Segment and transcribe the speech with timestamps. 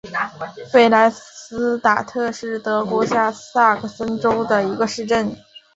[0.71, 5.31] 弗赖斯塔特是德国下萨克森州的一个市镇。